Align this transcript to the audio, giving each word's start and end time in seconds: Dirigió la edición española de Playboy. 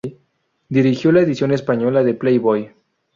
Dirigió 0.67 1.11
la 1.11 1.21
edición 1.21 1.51
española 1.51 2.03
de 2.03 2.15
Playboy. 2.15 2.71